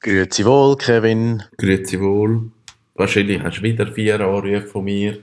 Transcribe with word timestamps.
Grüezi 0.00 0.44
wohl, 0.46 0.76
Kevin. 0.76 1.42
Grüezi 1.58 2.00
wohl. 2.00 2.50
Wahrscheinlich 2.94 3.42
hast 3.42 3.58
du 3.58 3.62
wieder 3.62 3.86
vier 3.86 4.14
Anrufe 4.20 4.62
von 4.62 4.84
mir. 4.84 5.18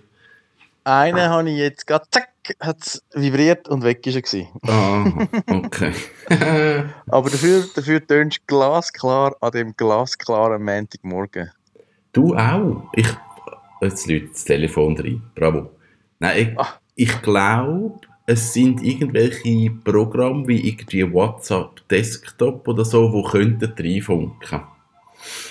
Einen 0.83 1.29
habe 1.29 1.49
ich 1.49 1.57
jetzt 1.57 1.85
gerade, 1.85 2.05
zack, 2.11 2.29
hat 2.61 2.77
es 2.81 3.03
vibriert 3.13 3.67
und 3.67 3.83
weg 3.83 4.05
ist 4.07 4.33
er. 4.33 4.45
Ah, 4.67 5.03
okay. 5.47 5.91
Aber 7.07 7.29
dafür, 7.29 7.65
dafür 7.75 8.05
tönst 8.05 8.37
du 8.37 8.41
glasklar 8.47 9.35
an 9.41 9.51
dem 9.51 9.75
glasklaren 9.75 10.63
Montagmorgen. 10.63 11.51
du 12.13 12.35
auch? 12.35 12.83
Ich, 12.93 13.07
jetzt 13.81 14.07
läutet 14.07 14.31
das 14.33 14.45
Telefon 14.45 14.97
rein. 14.97 15.21
Bravo. 15.35 15.71
Nein, 16.19 16.37
ich, 16.53 16.59
Ah. 16.59 16.79
ich 16.95 17.21
glaube, 17.21 17.99
es 18.29 18.53
sind 18.53 18.83
irgendwelche 18.83 19.71
Programme 19.85 20.47
wie 20.49 20.67
irgendwie 20.67 21.11
WhatsApp 21.11 21.87
Desktop 21.89 22.67
oder 22.67 22.83
so, 22.83 23.09
die 23.11 23.29
könnten 23.29 23.73
reinfunken. 23.77 24.59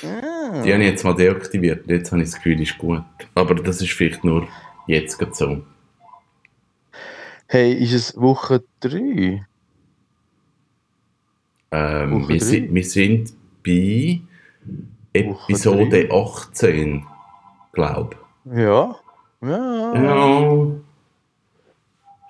Ah. 0.05 0.63
Die 0.63 0.73
habe 0.73 0.85
ich 0.85 0.91
jetzt 0.91 1.03
mal 1.03 1.15
deaktiviert. 1.15 1.89
Jetzt 1.89 2.13
habe 2.13 2.23
ich 2.23 2.29
das 2.31 2.37
Gefühl, 2.37 2.61
ist 2.61 2.77
gut. 2.77 3.03
Aber 3.35 3.55
das 3.55 3.81
ist 3.81 3.93
vielleicht 3.93 4.23
nur 4.25 4.47
jetzt 4.87 5.19
so. 5.33 5.63
Hey, 7.47 7.73
ist 7.73 7.93
es 7.93 8.21
Woche 8.21 8.63
3? 8.81 9.47
Ähm, 11.71 12.13
Woche 12.13 12.29
wir, 12.29 12.39
drei? 12.39 12.45
sind, 12.45 12.75
wir 12.75 12.85
sind 12.85 13.33
bei 13.65 14.21
Woche 15.15 15.53
Episode 15.53 16.09
18, 16.13 17.07
glaube 17.73 18.17
Ja. 18.45 18.97
Ja. 19.41 19.95
Ja. 19.95 20.86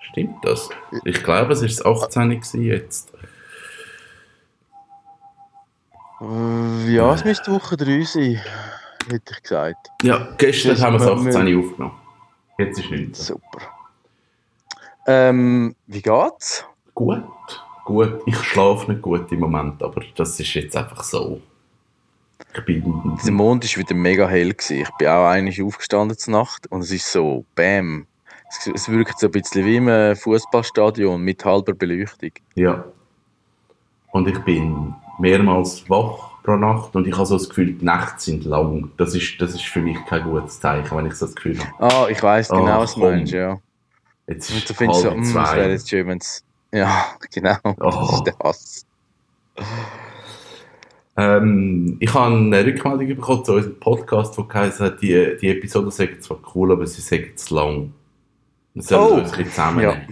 Stimmt 0.09 0.43
das? 0.43 0.69
Ich 1.05 1.23
glaube, 1.23 1.53
es 1.53 1.61
war 1.61 1.67
das 1.67 1.85
18. 1.85 2.29
gewesen 2.29 2.63
jetzt. 2.63 3.11
Äh, 6.21 6.91
Ja, 6.93 7.13
es 7.13 7.23
müsste 7.23 7.51
Woche 7.51 7.77
3 7.77 8.01
sein, 8.03 8.41
hätte 9.09 9.33
ich 9.33 9.41
gesagt. 9.43 9.89
Ja, 10.01 10.29
gestern 10.37 10.71
Das 10.71 10.81
haben 10.81 10.93
wir 10.99 11.05
wir- 11.05 11.13
18. 11.13 11.57
aufgenommen. 11.59 11.95
Jetzt 12.57 12.79
ist 12.79 12.89
nichts. 12.89 13.27
Super. 13.27 13.59
Ähm, 15.05 15.75
wie 15.85 16.01
geht's? 16.01 16.65
Gut, 16.95 17.23
gut. 17.85 18.21
Ich 18.25 18.35
schlafe 18.43 18.91
nicht 18.91 19.01
gut 19.03 19.31
im 19.31 19.39
Moment, 19.41 19.81
aber 19.83 20.01
das 20.15 20.39
ist 20.39 20.53
jetzt 20.55 20.75
einfach 20.75 21.03
so. 21.03 21.39
Der 22.55 23.31
Mond 23.31 23.63
war 23.63 23.79
wieder 23.81 23.95
mega 23.95 24.27
hell. 24.27 24.53
Gewesen. 24.53 24.81
Ich 24.81 24.89
bin 24.97 25.07
auch 25.07 25.27
eigentlich 25.27 25.61
aufgestanden 25.61 26.17
zur 26.17 26.33
Nacht 26.33 26.65
und 26.67 26.81
es 26.81 26.91
ist 26.91 27.11
so, 27.11 27.45
bam. 27.55 28.07
Es, 28.49 28.67
es 28.73 28.89
wirkt 28.89 29.19
so 29.19 29.27
ein 29.27 29.31
bisschen 29.31 29.65
wie 29.65 29.75
im 29.77 30.15
Fußballstadion 30.15 31.21
mit 31.21 31.43
halber 31.43 31.73
Beleuchtung. 31.73 32.31
Ja. 32.55 32.85
Und 34.11 34.27
ich 34.27 34.39
bin 34.39 34.95
mehrmals 35.19 35.89
wach 35.89 36.41
pro 36.43 36.55
Nacht 36.55 36.95
und 36.95 37.05
ich 37.07 37.13
habe 37.13 37.25
so 37.25 37.37
das 37.37 37.49
Gefühl, 37.49 37.73
die 37.73 37.83
Nächte 37.85 38.13
sind 38.19 38.45
lang. 38.45 38.91
Das 38.97 39.13
ist, 39.13 39.39
das 39.41 39.53
ist 39.53 39.65
für 39.65 39.81
mich 39.81 39.97
kein 40.05 40.23
gutes 40.23 40.59
Zeichen, 40.61 40.95
wenn 40.97 41.05
ich 41.07 41.13
so 41.13 41.25
das 41.25 41.35
Gefühl 41.35 41.59
habe. 41.59 41.93
Ah, 41.93 42.07
ich 42.09 42.23
weiß 42.23 42.49
genau, 42.49 42.65
Ah, 42.65 42.79
was 42.79 42.93
du 42.93 43.01
meinst, 43.01 43.33
ja. 43.33 43.59
Jetzt 44.27 44.49
Und 44.49 44.57
ist 44.57 44.69
du 44.69 44.73
findest 44.73 45.01
so, 45.01 45.11
mm, 45.11 45.21
es 45.21 45.31
zwei. 45.33 45.55
wäre 45.57 45.71
jetzt 45.71 45.89
schön, 45.89 46.07
wenn 46.07 46.17
es. 46.19 46.43
Ja, 46.71 47.05
genau. 47.33 47.57
Das 47.63 47.75
Oh. 47.79 48.09
ist 48.15 48.23
der 48.23 48.39
Hass. 48.39 48.85
Ähm, 51.17 51.97
ich 51.99 52.13
habe 52.13 52.35
eine 52.35 52.65
Rückmeldung 52.65 53.07
bekommen 53.07 53.43
zu 53.43 53.53
unserem 53.53 53.79
Podcast, 53.79 54.37
wo 54.37 54.43
geheißen 54.43 54.85
hat, 54.85 55.01
die, 55.01 55.35
die 55.41 55.49
Episode 55.49 55.89
sagen 55.91 56.21
zwar 56.21 56.37
cool, 56.55 56.71
aber 56.71 56.85
sie 56.85 57.01
sagen 57.01 57.31
zu 57.35 57.55
lang. 57.55 57.93
Wir 58.77 58.83
sollen 58.83 59.11
Oh, 59.11 59.15
uns 59.15 59.31
ein 59.31 59.37
bisschen 59.37 59.49
zusammennehmen. 59.51 60.07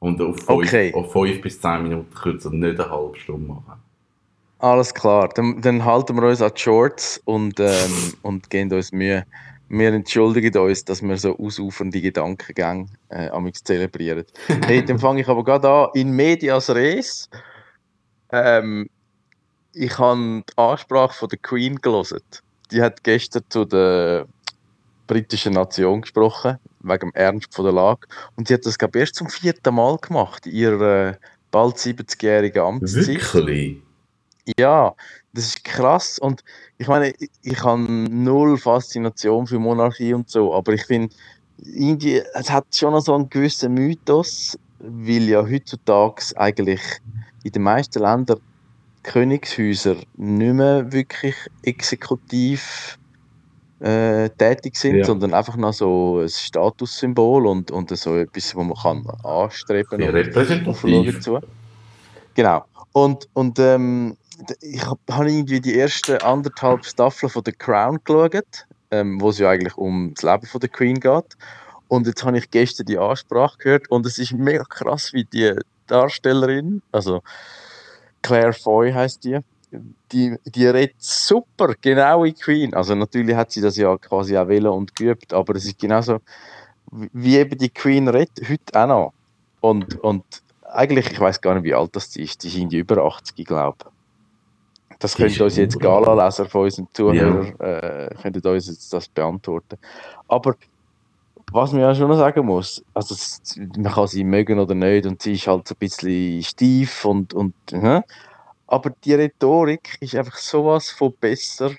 Und 0.00 0.20
auf 0.22 0.36
fünf, 0.36 0.48
Okay. 0.48 0.94
auf 0.94 1.12
fünf 1.12 1.42
bis 1.42 1.60
zehn 1.60 1.82
Minuten 1.82 2.14
kürzer, 2.14 2.50
nicht 2.50 2.80
eine 2.80 2.90
halbe 2.90 3.18
Stunde 3.18 3.48
machen. 3.48 3.82
Alles 4.60 4.94
klar. 4.94 5.28
Dann, 5.34 5.60
dann 5.60 5.84
halten 5.84 6.16
wir 6.16 6.22
uns 6.28 6.40
an 6.42 6.52
die 6.56 6.60
Shorts 6.60 7.20
und, 7.24 7.60
ähm, 7.60 7.68
und 8.22 8.48
geben 8.50 8.72
uns 8.72 8.92
Mühe. 8.92 9.24
Wir 9.68 9.92
entschuldigen 9.92 10.56
uns, 10.58 10.84
dass 10.84 11.02
wir 11.02 11.16
so 11.18 11.36
ausufernde 11.38 12.00
Gedankengänge 12.00 12.86
äh, 13.10 13.28
amix 13.28 13.62
zelebrieren. 13.62 14.24
Hey, 14.66 14.82
dann 14.84 14.98
fange 14.98 15.20
ich 15.20 15.28
aber 15.28 15.44
gerade 15.44 15.68
an. 15.68 15.88
In 15.94 16.12
medias 16.12 16.70
res. 16.70 17.28
Ähm, 18.32 18.88
ich 19.74 19.98
habe 19.98 20.42
die 20.48 20.56
Ansprache 20.58 21.12
von 21.14 21.28
der 21.28 21.38
Queen 21.38 21.76
gelesen. 21.76 22.20
Die 22.70 22.80
hat 22.80 23.04
gestern 23.04 23.42
zu 23.50 23.64
der 23.66 24.26
britischen 25.08 25.54
Nation 25.54 26.02
gesprochen, 26.02 26.58
wegen 26.80 27.10
dem 27.10 27.14
Ernst 27.14 27.52
von 27.52 27.64
der 27.64 27.74
Lage. 27.74 28.06
Und 28.36 28.46
sie 28.46 28.54
hat 28.54 28.64
das, 28.64 28.78
glaube 28.78 28.98
ich, 28.98 29.00
erst 29.00 29.16
zum 29.16 29.28
vierten 29.28 29.74
Mal 29.74 29.98
gemacht, 29.98 30.46
in 30.46 30.52
ihrer 30.52 31.08
äh, 31.08 31.14
bald 31.50 31.76
70-jährigen 31.76 32.62
Amtszeit. 32.62 33.34
Wirklich? 33.34 33.82
Ja, 34.56 34.94
das 35.32 35.46
ist 35.46 35.64
krass 35.64 36.18
und 36.18 36.42
ich 36.78 36.86
meine, 36.86 37.10
ich, 37.18 37.30
ich 37.42 37.62
habe 37.62 37.82
null 37.82 38.56
Faszination 38.56 39.46
für 39.46 39.58
Monarchie 39.58 40.14
und 40.14 40.30
so, 40.30 40.54
aber 40.54 40.72
ich 40.72 40.84
finde, 40.86 41.14
irgendwie, 41.58 42.22
es 42.34 42.50
hat 42.50 42.66
schon 42.74 42.92
noch 42.92 43.00
so 43.00 43.14
einen 43.14 43.28
gewissen 43.28 43.74
Mythos, 43.74 44.58
weil 44.78 45.28
ja 45.28 45.42
heutzutage 45.42 46.22
eigentlich 46.36 46.80
in 47.42 47.52
den 47.52 47.62
meisten 47.62 48.00
Ländern 48.00 48.40
Königshäuser 49.02 49.96
nicht 50.16 50.54
mehr 50.54 50.92
wirklich 50.92 51.34
exekutiv 51.62 52.98
äh, 53.80 54.28
tätig 54.30 54.76
sind, 54.76 54.96
Ja. 54.96 55.04
sondern 55.04 55.34
einfach 55.34 55.56
noch 55.56 55.72
so 55.72 56.20
ein 56.20 56.28
Statussymbol 56.28 57.46
und, 57.46 57.70
und 57.70 57.96
so 57.96 58.16
etwas, 58.16 58.54
wo 58.54 58.62
man 58.64 58.76
kann 58.76 59.06
anstreben 59.24 60.02
und 60.02 60.08
repräsentativ. 60.08 61.20
zu. 61.20 61.38
Genau. 62.34 62.64
Und, 62.92 63.28
und 63.34 63.58
ähm, 63.58 64.16
ich 64.60 64.84
habe 64.84 64.98
hab 65.10 65.26
irgendwie 65.26 65.60
die 65.60 65.78
ersten 65.78 66.18
anderthalb 66.18 66.84
Staffeln 66.84 67.30
von 67.30 67.42
The 67.44 67.52
Crown 67.52 67.98
geschaut, 68.04 68.66
ähm, 68.90 69.20
wo 69.20 69.30
es 69.30 69.38
ja 69.38 69.50
eigentlich 69.50 69.76
um 69.76 70.12
das 70.14 70.22
Leben 70.22 70.46
von 70.46 70.60
der 70.60 70.70
Queen 70.70 70.98
geht. 71.00 71.36
Und 71.88 72.06
jetzt 72.06 72.24
habe 72.24 72.36
ich 72.38 72.50
gestern 72.50 72.86
die 72.86 72.98
Ansprache 72.98 73.58
gehört 73.58 73.90
und 73.90 74.06
es 74.06 74.18
ist 74.18 74.32
mega 74.32 74.64
krass, 74.64 75.12
wie 75.12 75.24
die 75.24 75.54
Darstellerin, 75.86 76.82
also 76.92 77.22
Claire 78.22 78.52
Foy 78.52 78.92
heißt 78.92 79.24
die, 79.24 79.38
die, 80.12 80.36
die 80.44 80.66
redet 80.66 80.96
super, 80.98 81.74
genau 81.80 82.24
wie 82.24 82.32
Queen. 82.32 82.74
Also 82.74 82.94
natürlich 82.94 83.36
hat 83.36 83.50
sie 83.50 83.60
das 83.60 83.76
ja 83.76 83.96
quasi 83.98 84.36
auch 84.36 84.48
wählen 84.48 84.68
und 84.68 84.94
geübt, 84.94 85.32
aber 85.32 85.54
es 85.56 85.66
ist 85.66 85.78
genauso, 85.78 86.18
wie 86.90 87.36
eben 87.36 87.58
die 87.58 87.68
Queen 87.68 88.08
redet, 88.08 88.48
heute 88.48 88.80
auch 88.80 88.86
noch. 88.86 89.12
Und, 89.60 90.00
und 90.00 90.24
eigentlich, 90.62 91.10
ich 91.10 91.20
weiß 91.20 91.40
gar 91.40 91.54
nicht, 91.54 91.64
wie 91.64 91.74
alt 91.74 91.94
das 91.94 92.14
ist, 92.16 92.42
die 92.42 92.48
irgendwie 92.48 92.78
über 92.78 93.04
80, 93.04 93.46
glaube 93.46 93.76
ich. 93.80 94.98
Das 95.00 95.14
könnte 95.14 95.44
uns 95.44 95.56
jetzt 95.56 95.76
über 95.76 95.90
80. 95.90 96.06
Gala-Leser 96.06 96.46
von 96.46 96.62
unseren 96.62 96.88
Zuhörern 96.92 97.60
äh, 97.60 98.14
könnten 98.20 98.46
uns 98.48 98.66
jetzt 98.66 98.92
das 98.92 99.08
beantworten. 99.08 99.78
Aber 100.26 100.56
was 101.52 101.72
man 101.72 101.82
ja 101.82 101.94
schon 101.94 102.08
noch 102.08 102.18
sagen 102.18 102.44
muss, 102.44 102.84
also 102.94 103.14
man 103.76 103.92
kann 103.92 104.06
sie 104.06 104.24
mögen 104.24 104.58
oder 104.58 104.74
nicht 104.74 105.06
und 105.06 105.22
sie 105.22 105.34
ist 105.34 105.46
halt 105.46 105.68
so 105.68 105.74
ein 105.74 105.78
bisschen 105.78 106.42
steif 106.42 107.04
und, 107.04 107.32
und 107.32 107.54
hä? 107.70 108.02
Aber 108.68 108.90
die 109.04 109.14
Rhetorik 109.14 109.96
ist 110.00 110.14
einfach 110.14 110.36
sowas 110.36 110.90
von 110.90 111.14
besser, 111.18 111.72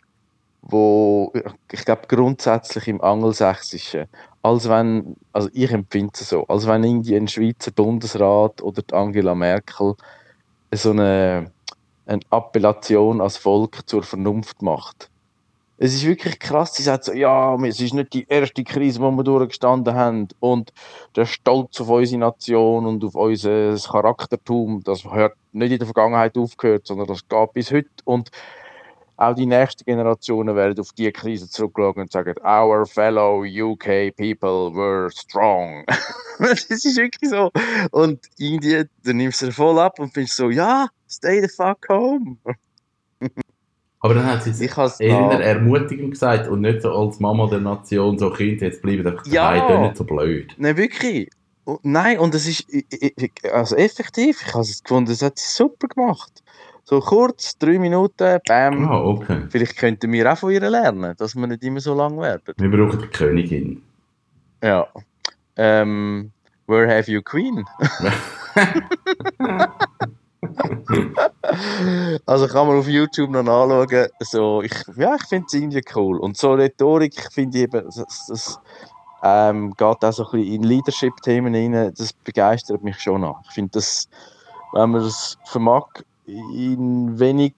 wo 0.62 1.32
ich 1.72 1.86
glaube 1.86 2.08
grundsätzlich 2.08 2.88
im 2.88 3.02
Angelsächsischen, 3.02 4.08
als 4.42 4.68
wenn, 4.68 5.16
also 5.32 5.50
ich 5.54 5.72
empfinde 5.72 6.12
es 6.14 6.30
so, 6.30 6.46
als 6.48 6.68
wenn 6.68 6.84
irgendwie 6.84 7.16
ein 7.16 7.28
Schweizer 7.28 7.72
Bundesrat 7.72 8.62
oder 8.62 8.84
Angela 8.92 9.36
Merkel 9.36 9.96
so 10.74 10.92
eine, 10.92 11.52
eine 12.06 12.22
Appellation 12.32 13.22
als 13.22 13.38
Volk 13.38 13.88
zur 13.88 14.04
Vernunft 14.04 14.62
macht. 14.62 15.10
Es 15.82 15.94
ist 15.94 16.06
wirklich 16.06 16.38
krass, 16.40 16.74
sie 16.76 16.84
sagt 16.84 17.06
so, 17.06 17.14
ja, 17.14 17.56
es 17.64 17.80
ist 17.80 17.94
nicht 17.94 18.12
die 18.12 18.28
erste 18.28 18.66
Krise, 18.66 19.00
die 19.00 19.06
wir 19.06 19.24
durchgestanden 19.24 19.96
haben 19.96 20.28
und 20.42 20.74
der 21.16 21.26
Stolz 21.26 21.80
auf 21.80 21.88
unsere 21.88 22.20
Nation 22.20 22.86
und 22.86 23.02
auf 23.06 23.16
unser 23.16 23.78
Charaktertum, 23.78 24.84
das 24.84 25.06
hört 25.06 25.38
nicht 25.54 25.72
in 25.72 25.78
der 25.78 25.88
Vergangenheit 25.88 26.38
aufgehört, 26.38 26.86
sondern 26.86 27.08
das 27.08 27.26
geht 27.26 27.54
bis 27.54 27.72
heute 27.72 27.88
und 28.04 28.30
auch 29.16 29.34
die 29.34 29.46
nächsten 29.46 29.86
Generationen 29.86 30.54
werden 30.54 30.78
auf 30.82 30.92
diese 30.92 31.14
Krise 31.14 31.50
zurückschauen 31.50 31.96
und 31.96 32.12
sagen, 32.12 32.36
our 32.44 32.86
fellow 32.86 33.46
UK 33.46 34.14
people 34.18 34.76
were 34.76 35.10
strong. 35.12 35.86
das 36.40 36.66
ist 36.66 36.98
wirklich 36.98 37.30
so. 37.30 37.52
Und 37.92 38.28
irgendwie, 38.38 38.84
dann 39.06 39.16
nimmst 39.18 39.42
du 39.42 39.48
es 39.48 39.56
voll 39.56 39.80
ab 39.80 39.98
und 40.00 40.14
findest 40.14 40.36
so, 40.36 40.50
ja, 40.50 40.88
stay 41.10 41.42
the 41.42 41.48
fuck 41.48 41.88
home. 41.88 42.38
Aber 44.02 44.14
dann 44.14 44.26
hat 44.26 44.44
sie 44.44 44.52
es 44.52 44.62
eher 44.62 45.20
noch- 45.20 45.40
ermutigend 45.40 46.12
gesagt 46.12 46.48
und 46.48 46.62
nicht 46.62 46.82
so 46.82 46.92
als 46.94 47.20
Mama 47.20 47.48
der 47.48 47.60
Nation, 47.60 48.18
so 48.18 48.30
Kind, 48.32 48.62
jetzt 48.62 48.82
bleiben 48.82 49.06
einfach 49.06 49.26
Ja. 49.28 49.54
daheim, 49.54 49.82
nicht 49.84 49.98
so 49.98 50.04
blöd. 50.06 50.54
Nein, 50.58 50.78
wirklich. 50.78 51.30
Und, 51.66 51.84
nein, 51.84 52.18
und 52.20 52.34
es 52.34 52.48
ist 52.48 52.66
also 53.52 53.76
effektiv, 53.76 54.42
ich 54.48 54.54
habe 54.54 54.62
es 54.64 54.82
gefunden, 54.82 55.10
das 55.10 55.22
hat 55.22 55.38
sie 55.38 55.48
super 55.54 55.88
gemacht. 55.88 56.42
So 56.86 57.00
kurz, 57.02 57.58
drei 57.60 57.78
Minuten, 57.78 58.40
bam. 58.48 58.90
Ah, 58.90 59.02
okay. 59.02 59.42
Vielleicht 59.50 59.78
könnten 59.78 60.12
wir 60.12 60.32
auch 60.32 60.38
von 60.38 60.52
ihr 60.52 60.62
lernen, 60.68 61.14
dass 61.18 61.36
wir 61.36 61.46
nicht 61.46 61.64
immer 61.64 61.80
so 61.82 61.94
lang 61.94 62.20
werden. 62.20 62.56
Wir 62.58 62.72
brauchen 62.72 63.00
die 63.02 63.08
Königin. 63.08 63.82
Ja. 64.64 64.88
Ähm, 65.56 66.32
where 66.68 66.88
have 66.90 67.12
you 67.12 67.22
Queen? 67.22 67.64
also 72.26 72.48
kann 72.48 72.68
man 72.68 72.80
auf 72.80 72.88
YouTube 72.88 73.30
noch 73.30 73.40
anschauen. 73.40 74.08
So, 74.20 74.62
ich, 74.62 74.74
ja, 74.96 75.16
ich 75.16 75.28
finde 75.28 75.46
es 75.48 75.54
irgendwie 75.54 75.82
cool. 75.96 76.20
Und 76.20 76.38
so 76.38 76.54
Rhetorik 76.54 77.32
finde 77.32 77.58
ich 77.58 77.64
eben, 77.66 77.86
das, 77.86 78.26
das 78.28 78.60
ähm, 79.24 79.72
geht 79.72 79.82
auch 79.82 80.12
so 80.12 80.26
ein 80.26 80.32
bisschen 80.32 80.54
in 80.54 80.64
Leadership-Themen 80.64 81.56
rein. 81.56 81.94
Das 81.98 82.14
begeistert 82.14 82.84
mich 82.84 83.00
schon 83.00 83.22
noch. 83.22 83.42
Ich 83.48 83.52
finde, 83.52 83.72
das, 83.74 84.10
wenn 84.74 84.92
man 84.92 85.02
das 85.02 85.38
vermag, 85.46 85.86
in 86.26 87.20
wenig 87.20 87.54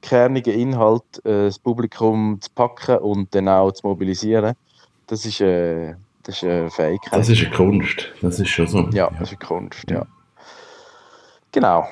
kernigen 0.00 0.54
Inhalt 0.54 1.24
äh, 1.24 1.44
das 1.46 1.58
Publikum 1.58 2.38
zu 2.40 2.50
packen 2.54 2.98
und 2.98 3.34
dann 3.34 3.48
auch 3.48 3.72
zu 3.72 3.86
mobilisieren, 3.86 4.54
das 5.06 5.24
ist, 5.26 5.40
äh, 5.40 5.94
das 6.22 6.36
ist 6.36 6.44
eine 6.44 6.70
Fähigkeit. 6.70 7.18
Das 7.18 7.28
ist 7.28 7.44
eine 7.44 7.54
Kunst. 7.54 8.08
Das 8.20 8.40
ist 8.40 8.48
schon 8.48 8.66
so. 8.66 8.88
Ja, 8.92 9.10
das 9.10 9.32
ist 9.32 9.40
eine 9.40 9.46
Kunst, 9.46 9.90
ja. 9.90 10.06
Genau. 11.52 11.86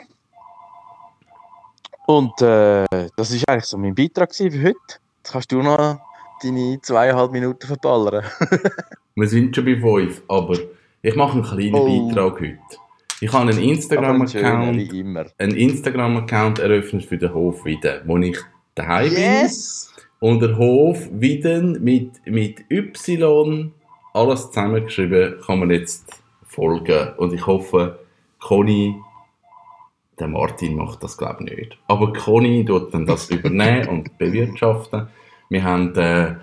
Und 2.11 2.43
äh, 2.43 2.87
das 3.15 3.31
ist 3.31 3.49
eigentlich 3.49 3.67
so 3.67 3.79
mein 3.79 3.95
Beitrag 3.95 4.35
für 4.35 4.51
heute. 4.51 4.75
Jetzt 5.19 5.31
kannst 5.31 5.53
du 5.53 5.63
noch 5.63 6.01
deine 6.43 6.81
zweieinhalb 6.83 7.31
Minuten 7.31 7.65
verballern. 7.65 8.25
Wir 9.15 9.29
sind 9.29 9.55
schon 9.55 9.65
bei 9.65 9.77
fünf, 9.77 10.21
aber 10.27 10.59
ich 11.03 11.15
mache 11.15 11.35
einen 11.35 11.45
kleinen 11.45 11.75
oh. 11.75 12.09
Beitrag 12.09 12.41
heute. 12.41 12.59
Ich 13.21 13.33
habe 13.33 13.51
einen 13.51 13.63
Instagram-Account 13.63 14.93
einen 15.39 15.57
Instagram-Account 15.57 16.59
eröffnet 16.59 17.05
für 17.05 17.17
den 17.17 17.33
Hof 17.33 17.65
Wieden, 17.65 18.01
wo 18.07 18.17
ich 18.17 18.39
daheim 18.75 19.13
yes. 19.13 19.93
bin. 20.19 20.31
Und 20.31 20.41
der 20.41 20.59
Hof 20.59 21.09
Wieden 21.13 21.81
mit, 21.85 22.27
mit 22.27 22.65
Y, 22.71 23.73
alles 24.15 24.49
zusammengeschrieben, 24.49 25.37
kann 25.47 25.61
man 25.61 25.71
jetzt 25.71 26.11
folgen. 26.45 27.11
Und 27.19 27.33
ich 27.35 27.47
hoffe, 27.47 28.01
Conny 28.41 28.97
der 30.21 30.29
Martin 30.29 30.77
macht 30.77 31.03
das, 31.03 31.17
glaube 31.17 31.45
ich, 31.45 31.57
nicht. 31.57 31.79
Aber 31.89 32.13
Conny 32.13 32.65
tut 32.65 32.93
dann 32.95 33.07
das 33.07 33.31
übernehmen 33.31 33.89
und 33.89 34.19
bewirtschaften. 34.19 35.09
Wir 35.49 35.65
haben 35.65 35.95
äh, 35.97 36.37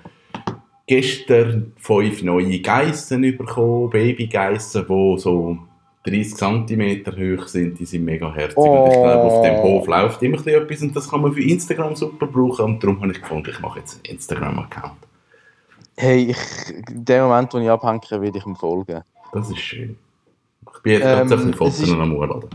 gestern 0.86 1.74
fünf 1.78 2.24
neue 2.24 2.60
Geissen 2.60 3.22
bekommen, 3.22 3.90
Babygeissen, 3.90 4.86
die 4.88 5.18
so 5.20 5.58
30 6.04 6.36
cm 6.36 7.06
hoch 7.06 7.48
sind. 7.48 7.80
Die 7.80 7.86
sind 7.86 8.06
mega 8.06 8.34
herzig. 8.34 8.58
Oh. 8.58 8.86
Und 8.86 8.92
ich 8.92 8.98
glaube, 8.98 9.24
auf 9.24 9.42
dem 9.44 9.58
Hof 9.62 9.88
läuft 9.88 10.24
immer 10.24 10.48
etwas 10.48 10.82
und 10.82 10.96
das 10.96 11.10
kann 11.10 11.22
man 11.22 11.34
für 11.34 11.44
Instagram 11.44 11.96
super 11.96 12.28
brauchen. 12.28 12.66
Und 12.66 12.84
darum 12.84 13.02
habe 13.02 13.12
ich 13.12 13.22
gefunden, 13.22 13.50
ich 13.50 13.60
mache 13.60 13.80
jetzt 13.80 13.96
einen 13.96 14.16
Instagram-Account. 14.16 14.98
Hey, 15.96 16.32
ich, 16.32 16.38
in 16.90 17.06
dem 17.06 17.24
Moment, 17.24 17.54
wo 17.54 17.58
ich 17.58 17.70
abhänge, 17.70 18.02
werde 18.22 18.38
ich 18.38 18.46
ihm 18.46 18.56
folgen. 18.56 19.02
Das 19.34 19.50
ist 19.50 19.60
schön. 19.60 19.98
Ich 20.76 20.84
bin 20.84 20.94
jetzt 20.94 21.06
ähm, 21.06 21.28
bisschen 21.28 21.54
Fotos 21.54 21.92
am 21.92 22.14
Urladen 22.14 22.50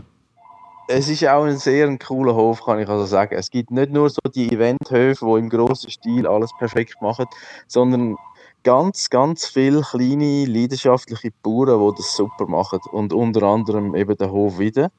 es 0.95 1.09
ist 1.09 1.27
auch 1.27 1.43
ein 1.45 1.57
sehr 1.57 1.97
cooler 1.97 2.35
Hof, 2.35 2.63
kann 2.63 2.79
ich 2.79 2.87
also 2.87 3.05
sagen. 3.05 3.35
Es 3.35 3.49
gibt 3.49 3.71
nicht 3.71 3.91
nur 3.91 4.09
so 4.09 4.19
die 4.33 4.51
Eventhöfe, 4.51 5.25
die 5.25 5.39
im 5.39 5.49
grossen 5.49 5.89
Stil 5.89 6.27
alles 6.27 6.51
perfekt 6.57 7.01
machen, 7.01 7.25
sondern 7.67 8.15
ganz, 8.63 9.09
ganz 9.09 9.47
viele 9.47 9.81
kleine, 9.81 10.45
leidenschaftliche 10.45 11.31
Bauern, 11.41 11.91
die 11.95 11.97
das 11.97 12.15
super 12.15 12.45
machen. 12.47 12.79
Und 12.91 13.11
unter 13.11 13.43
anderem 13.43 13.95
eben 13.95 14.15
der 14.17 14.31
Hof 14.31 14.59
wieder 14.59 14.91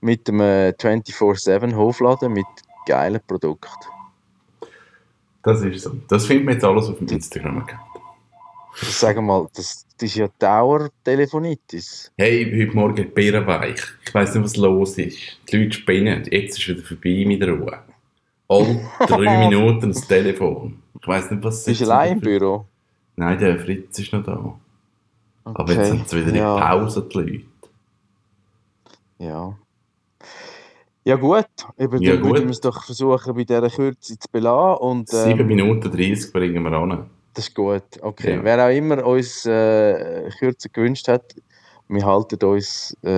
mit 0.00 0.28
dem 0.28 0.40
24-7 0.40 1.74
Hofladen 1.74 2.32
mit 2.32 2.46
geilen 2.86 3.20
Produkten. 3.26 3.86
Das 5.42 5.62
ist 5.62 5.82
so. 5.82 5.92
Das 6.08 6.26
findet 6.26 6.44
man 6.44 6.54
jetzt 6.54 6.64
alles 6.64 6.88
auf 6.88 6.98
dem 6.98 7.08
Instagram-Account. 7.08 7.89
Sag 8.74 9.20
mal, 9.20 9.48
das, 9.54 9.86
das 9.98 10.10
ist 10.10 10.16
ja 10.16 10.28
Dauertelefonitis. 10.38 12.12
Hey, 12.16 12.44
heute 12.44 12.76
Morgen 12.76 12.96
die 12.96 13.04
Beeren 13.04 13.46
weich. 13.46 13.80
Ich 14.04 14.14
weiss 14.14 14.34
nicht, 14.34 14.44
was 14.44 14.56
los 14.56 14.96
ist. 14.98 15.18
Die 15.50 15.56
Leute 15.56 15.72
spinnen. 15.72 16.24
Jetzt 16.30 16.58
ist 16.58 16.62
es 16.62 16.68
wieder 16.68 16.82
vorbei 16.82 17.24
mit 17.26 17.42
der 17.42 17.50
Ruhe. 17.50 17.78
All 18.48 18.80
drei 19.06 19.38
Minuten 19.48 19.92
das 19.92 20.06
Telefon. 20.06 20.82
Ich 21.00 21.06
weiss 21.06 21.30
nicht, 21.30 21.42
was 21.42 21.54
es 21.54 21.60
ist. 21.60 21.66
Bist 21.66 21.80
du 21.82 21.84
allein 21.86 22.12
im 22.12 22.20
Büro? 22.20 22.66
Nein, 23.16 23.38
der 23.38 23.58
Fritz 23.60 23.98
ist 23.98 24.12
noch 24.12 24.24
da. 24.24 24.58
Okay. 25.44 25.62
Aber 25.62 25.72
jetzt 25.72 25.88
sind 25.88 26.08
sie 26.08 26.26
wieder 26.26 26.36
ja. 26.36 26.54
in 26.54 26.60
Pause, 26.60 27.08
die 27.12 27.18
Leute. 27.18 27.44
Ja. 29.18 29.58
Ja 31.04 31.16
gut, 31.16 31.46
eben 31.78 32.02
ja, 32.02 32.12
dann 32.12 32.22
gut. 32.22 32.32
würden 32.32 32.44
wir 32.44 32.50
es 32.50 32.60
doch 32.60 32.84
versuchen, 32.84 33.34
bei 33.34 33.44
dieser 33.44 33.70
Kürze 33.70 34.18
zu 34.18 34.28
belassen. 34.30 34.78
Und, 34.78 35.12
ähm, 35.12 35.36
7 35.36 35.46
Minuten 35.46 35.90
30 35.90 36.32
bringen 36.32 36.62
wir 36.62 36.72
an. 36.72 37.10
Das 37.40 37.48
ist 37.48 37.54
gut, 37.54 37.82
okay. 38.02 38.34
Ja. 38.34 38.44
Wer 38.44 38.66
auch 38.66 38.70
immer 38.70 39.06
uns 39.06 39.46
äh, 39.46 40.28
kürzer 40.38 40.68
gewünscht 40.68 41.08
hat, 41.08 41.34
wir 41.88 42.04
halten 42.04 42.38
uns, 42.44 42.94
äh, 43.02 43.08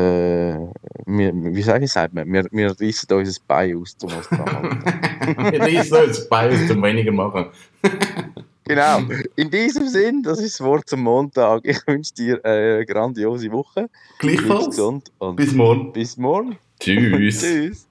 wir, 1.06 1.32
wie 1.34 1.62
sage 1.62 1.86
ich, 1.86 1.90
sagt 1.90 2.14
man, 2.14 2.32
wir, 2.32 2.46
wir 2.52 2.68
reissen 2.80 3.12
uns 3.12 3.40
ein 3.40 3.44
Bein 3.48 3.76
aus, 3.76 3.96
um 4.00 4.12
uns 4.12 4.28
zu 4.28 4.36
Wir 4.36 5.60
reissen 5.60 5.96
uns 5.96 6.20
ein 6.22 6.28
Bein 6.30 6.52
aus, 6.52 6.70
um 6.70 6.82
weniger 6.84 7.10
machen. 7.10 7.46
genau. 8.64 9.00
In 9.34 9.50
diesem 9.50 9.88
Sinn, 9.88 10.22
das 10.22 10.38
ist 10.38 10.60
das 10.60 10.64
Wort 10.64 10.88
zum 10.88 11.02
Montag. 11.02 11.62
Ich 11.64 11.84
wünsche 11.88 12.14
dir 12.14 12.44
eine 12.44 12.86
grandiose 12.86 13.50
Woche. 13.50 13.90
Gleichfalls. 14.20 14.76
Bis 15.34 15.52
morgen. 15.52 15.92
Bis 15.92 16.16
morgen. 16.16 16.56
Tschüss. 16.78 17.40
Tschüss. 17.42 17.88